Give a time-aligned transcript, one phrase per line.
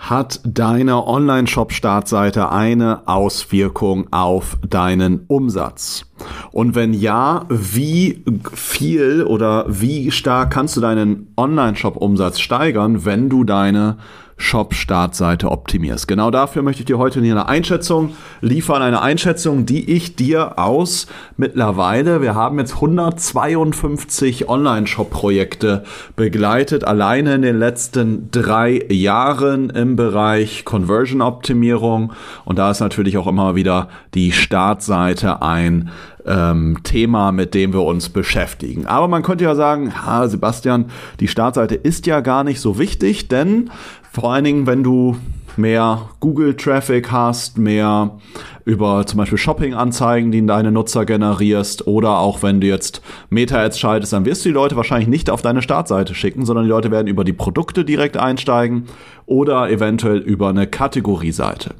[0.00, 6.09] Hat deine Online-Shop-Startseite eine Auswirkung auf deinen Umsatz?
[6.52, 13.44] Und wenn ja, wie viel oder wie stark kannst du deinen Online-Shop-Umsatz steigern, wenn du
[13.44, 13.96] deine
[14.40, 16.08] Shop-Startseite optimierst.
[16.08, 21.06] Genau dafür möchte ich dir heute eine Einschätzung liefern, eine Einschätzung, die ich dir aus
[21.36, 25.84] mittlerweile, wir haben jetzt 152 Online-Shop-Projekte
[26.16, 32.12] begleitet, alleine in den letzten drei Jahren im Bereich Conversion-Optimierung.
[32.46, 35.90] Und da ist natürlich auch immer wieder die Startseite ein
[36.26, 38.86] ähm, Thema, mit dem wir uns beschäftigen.
[38.86, 40.86] Aber man könnte ja sagen, ha, Sebastian,
[41.20, 43.70] die Startseite ist ja gar nicht so wichtig, denn
[44.12, 45.16] vor allen Dingen, wenn du
[45.56, 48.18] mehr Google-Traffic hast, mehr
[48.64, 54.12] über zum Beispiel Shopping-Anzeigen, die deine Nutzer generierst oder auch wenn du jetzt Meta-Ads schaltest,
[54.12, 57.08] dann wirst du die Leute wahrscheinlich nicht auf deine Startseite schicken, sondern die Leute werden
[57.08, 58.84] über die Produkte direkt einsteigen
[59.26, 61.74] oder eventuell über eine Kategorieseite.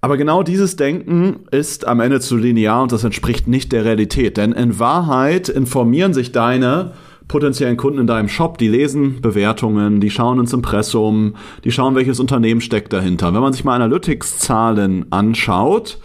[0.00, 4.36] Aber genau dieses Denken ist am Ende zu linear und das entspricht nicht der Realität,
[4.36, 6.92] denn in Wahrheit informieren sich deine
[7.26, 12.20] potenziellen Kunden in deinem Shop, die lesen Bewertungen, die schauen ins Impressum, die schauen, welches
[12.20, 13.34] Unternehmen steckt dahinter.
[13.34, 15.98] Wenn man sich mal Analytics-Zahlen anschaut,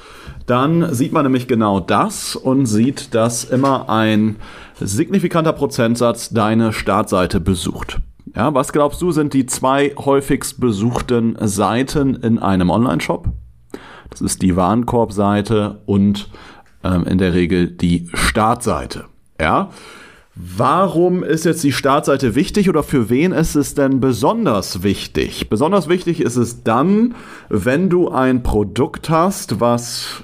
[0.47, 4.36] dann sieht man nämlich genau das und sieht, dass immer ein
[4.80, 7.99] signifikanter Prozentsatz deine Startseite besucht.
[8.36, 13.31] Ja, was glaubst du, sind die zwei häufigst besuchten Seiten in einem Online-Shop?
[14.14, 16.30] Das ist die Warenkorbseite und
[16.83, 19.05] ähm, in der Regel die Startseite.
[19.39, 19.70] Ja,
[20.36, 25.48] Warum ist jetzt die Startseite wichtig oder für wen ist es denn besonders wichtig?
[25.48, 27.14] Besonders wichtig ist es dann,
[27.49, 30.23] wenn du ein Produkt hast, was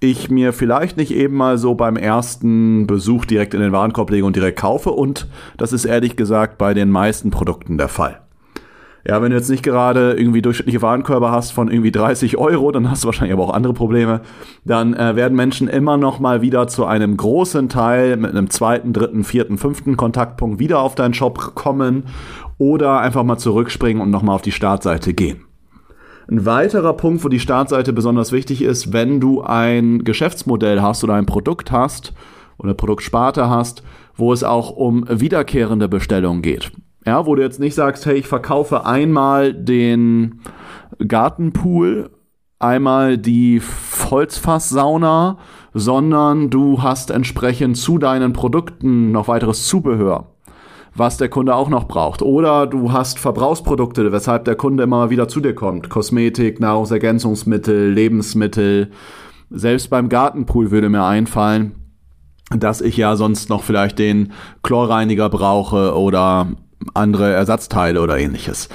[0.00, 4.24] ich mir vielleicht nicht eben mal so beim ersten Besuch direkt in den Warenkorb lege
[4.24, 8.20] und direkt kaufe und das ist ehrlich gesagt bei den meisten Produkten der Fall.
[9.06, 12.90] Ja, wenn du jetzt nicht gerade irgendwie durchschnittliche Warenkörper hast von irgendwie 30 Euro, dann
[12.90, 14.20] hast du wahrscheinlich aber auch andere Probleme.
[14.64, 18.92] Dann äh, werden Menschen immer noch mal wieder zu einem großen Teil mit einem zweiten,
[18.92, 22.04] dritten, vierten, fünften Kontaktpunkt wieder auf deinen Shop kommen
[22.58, 25.44] oder einfach mal zurückspringen und nochmal auf die Startseite gehen.
[26.30, 31.14] Ein weiterer Punkt, wo die Startseite besonders wichtig ist, wenn du ein Geschäftsmodell hast oder
[31.14, 32.12] ein Produkt hast
[32.58, 33.82] oder Produktsparte hast,
[34.14, 36.70] wo es auch um wiederkehrende Bestellungen geht.
[37.06, 40.40] Ja, wo du jetzt nicht sagst, hey, ich verkaufe einmal den
[40.98, 42.10] Gartenpool,
[42.58, 43.62] einmal die
[44.10, 45.38] Holzfasssauna,
[45.72, 50.26] sondern du hast entsprechend zu deinen Produkten noch weiteres Zubehör,
[50.94, 52.22] was der Kunde auch noch braucht.
[52.22, 55.88] Oder du hast Verbrauchsprodukte, weshalb der Kunde immer wieder zu dir kommt.
[55.88, 58.90] Kosmetik, Nahrungsergänzungsmittel, Lebensmittel.
[59.48, 61.72] Selbst beim Gartenpool würde mir einfallen,
[62.54, 66.48] dass ich ja sonst noch vielleicht den Chlorreiniger brauche oder
[66.94, 68.68] andere Ersatzteile oder ähnliches.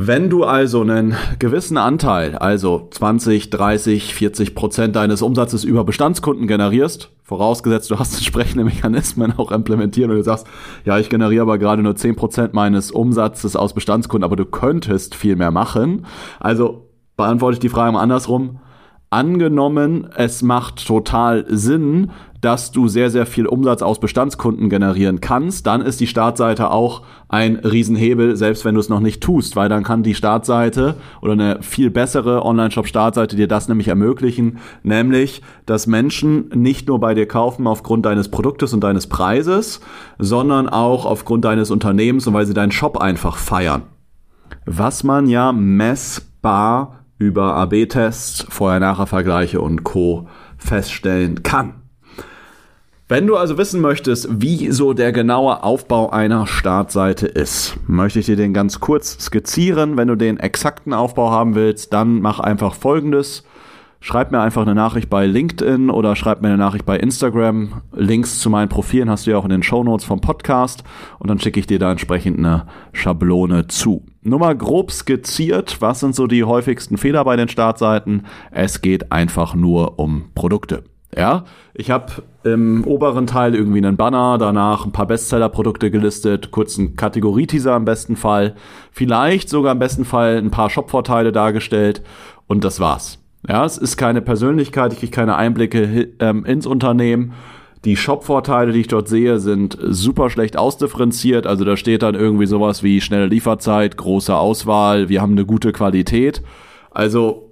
[0.00, 6.46] Wenn du also einen gewissen Anteil, also 20, 30, 40 Prozent deines Umsatzes über Bestandskunden
[6.46, 10.46] generierst, vorausgesetzt du hast entsprechende Mechanismen auch implementiert und du sagst,
[10.84, 15.16] ja, ich generiere aber gerade nur 10 Prozent meines Umsatzes aus Bestandskunden, aber du könntest
[15.16, 16.06] viel mehr machen.
[16.38, 18.60] Also beantworte ich die Frage mal andersrum.
[19.10, 25.66] Angenommen, es macht total Sinn, dass du sehr, sehr viel Umsatz aus Bestandskunden generieren kannst,
[25.66, 29.68] dann ist die Startseite auch ein Riesenhebel, selbst wenn du es noch nicht tust, weil
[29.68, 35.86] dann kann die Startseite oder eine viel bessere Online-Shop-Startseite dir das nämlich ermöglichen, nämlich, dass
[35.86, 39.80] Menschen nicht nur bei dir kaufen aufgrund deines Produktes und deines Preises,
[40.18, 43.82] sondern auch aufgrund deines Unternehmens und weil sie deinen Shop einfach feiern.
[44.64, 50.28] Was man ja messbar über AB-Tests, Vorher-Nachher-Vergleiche und Co.
[50.56, 51.74] feststellen kann.
[53.10, 58.26] Wenn du also wissen möchtest, wie so der genaue Aufbau einer Startseite ist, möchte ich
[58.26, 59.96] dir den ganz kurz skizzieren.
[59.96, 63.44] Wenn du den exakten Aufbau haben willst, dann mach einfach folgendes.
[64.00, 67.80] Schreib mir einfach eine Nachricht bei LinkedIn oder schreib mir eine Nachricht bei Instagram.
[67.94, 70.84] Links zu meinen Profilen hast du ja auch in den Show Notes vom Podcast
[71.18, 74.04] und dann schicke ich dir da entsprechend eine Schablone zu.
[74.20, 78.26] Nur mal grob skizziert, was sind so die häufigsten Fehler bei den Startseiten?
[78.50, 80.84] Es geht einfach nur um Produkte.
[81.18, 86.78] Ja, ich habe im oberen Teil irgendwie einen Banner, danach ein paar Bestseller-Produkte gelistet, kurz
[86.78, 88.54] einen Kategorieteaser im besten Fall,
[88.92, 92.02] vielleicht sogar im besten Fall ein paar Shop-Vorteile dargestellt
[92.46, 93.18] und das war's.
[93.48, 97.32] Ja, es ist keine Persönlichkeit, ich kriege keine Einblicke ähm, ins Unternehmen.
[97.84, 101.48] Die Shop-Vorteile, die ich dort sehe, sind super schlecht ausdifferenziert.
[101.48, 105.72] Also da steht dann irgendwie sowas wie schnelle Lieferzeit, große Auswahl, wir haben eine gute
[105.72, 106.42] Qualität.
[106.92, 107.47] Also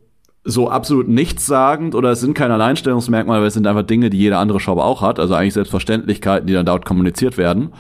[0.47, 4.39] so absolut nichtssagend oder es sind keine Alleinstellungsmerkmale, aber es sind einfach Dinge, die jeder
[4.39, 5.19] andere Shop auch hat.
[5.19, 7.73] Also eigentlich Selbstverständlichkeiten, die dann dort kommuniziert werden.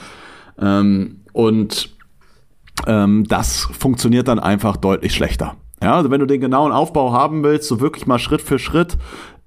[0.60, 1.90] Ähm, und
[2.86, 5.54] ähm, das funktioniert dann einfach deutlich schlechter.
[5.82, 8.98] Ja, also wenn du den genauen Aufbau haben willst, so wirklich mal Schritt für Schritt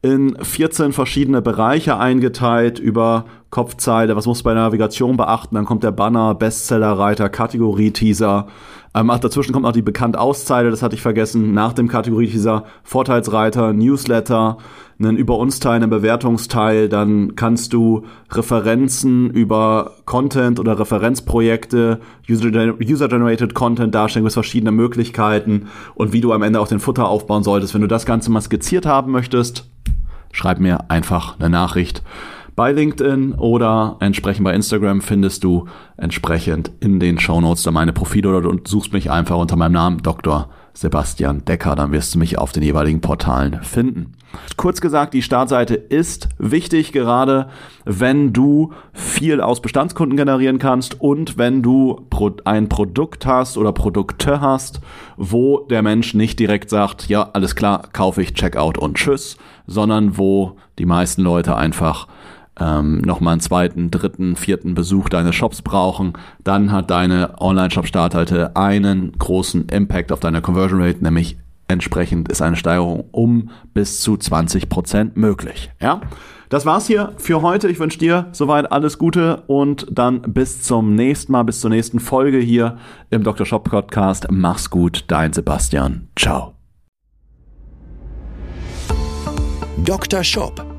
[0.01, 5.65] in 14 verschiedene Bereiche eingeteilt über Kopfzeile, was musst du bei der Navigation beachten, dann
[5.65, 8.47] kommt der Banner, Bestsellerreiter, Kategorie-Teaser,
[8.95, 12.63] ähm, ach, dazwischen kommt noch die bekannt Auszeile, das hatte ich vergessen, nach dem Kategorie-Teaser,
[12.83, 14.57] Vorteilsreiter, Newsletter,
[14.99, 21.99] einen Über uns Teil, einen Bewertungsteil, dann kannst du Referenzen über Content oder Referenzprojekte,
[22.29, 27.43] User-Generated Content darstellen, mit verschiedene Möglichkeiten und wie du am Ende auch den Futter aufbauen
[27.43, 27.73] solltest.
[27.73, 29.69] Wenn du das Ganze mal skizziert haben möchtest,
[30.31, 32.03] schreib mir einfach eine Nachricht
[32.59, 38.27] bei LinkedIn oder entsprechend bei Instagram findest du entsprechend in den Shownotes da meine Profile
[38.27, 40.49] oder du suchst mich einfach unter meinem Namen Dr.
[40.73, 44.13] Sebastian Decker, dann wirst du mich auf den jeweiligen Portalen finden.
[44.57, 47.49] Kurz gesagt, die Startseite ist wichtig, gerade
[47.85, 52.05] wenn du viel aus Bestandskunden generieren kannst und wenn du
[52.45, 54.81] ein Produkt hast oder Produkte hast,
[55.17, 60.17] wo der Mensch nicht direkt sagt, ja, alles klar, kaufe ich, Checkout und tschüss, sondern
[60.17, 62.07] wo die meisten Leute einfach
[62.59, 66.13] ähm, nochmal einen zweiten, dritten, vierten Besuch deines Shops brauchen,
[66.43, 72.55] dann hat deine Online-Shop-Startseite einen großen Impact auf deine Conversion Rate, nämlich entsprechend ist eine
[72.55, 75.71] Steigerung um bis zu 20 Prozent möglich.
[75.79, 76.01] Ja?
[76.49, 77.69] Das war's hier für heute.
[77.69, 81.99] Ich wünsche dir soweit alles Gute und dann bis zum nächsten Mal, bis zur nächsten
[81.99, 82.77] Folge hier
[83.11, 83.45] im Dr.
[83.45, 84.25] Shop Podcast.
[84.31, 86.07] Mach's gut, dein Sebastian.
[86.15, 86.55] Ciao.
[89.85, 90.23] Dr.
[90.23, 90.78] Shop